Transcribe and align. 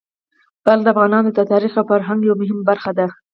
بلخ 0.63 0.81
د 0.83 0.87
افغانانو 0.93 1.29
د 1.33 1.39
تاریخ 1.51 1.73
او 1.79 1.85
فرهنګ 1.91 2.19
یوه 2.27 2.39
مهمه 2.41 2.63
برخه 2.69 2.91
ده. 2.97 3.07